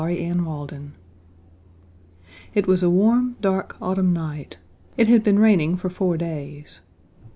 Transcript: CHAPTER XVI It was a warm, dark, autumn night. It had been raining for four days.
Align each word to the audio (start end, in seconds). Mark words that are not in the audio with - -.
CHAPTER 0.03 0.13
XVI 0.15 0.91
It 2.55 2.65
was 2.65 2.81
a 2.81 2.89
warm, 2.89 3.35
dark, 3.39 3.77
autumn 3.79 4.11
night. 4.11 4.57
It 4.97 5.07
had 5.07 5.21
been 5.23 5.37
raining 5.37 5.77
for 5.77 5.91
four 5.91 6.17
days. 6.17 6.81